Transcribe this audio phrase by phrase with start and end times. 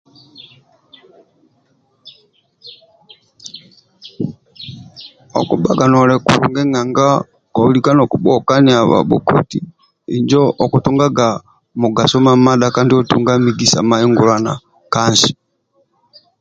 [5.39, 7.07] Okubhaga noli kulungi nanga
[7.55, 9.59] kolika nokubhuokiania bhabhoti
[10.15, 11.27] injo okutungaga
[11.81, 14.53] mugaso mamadha kandinotunga mugisa mahingulana
[14.93, 15.31] ka nsi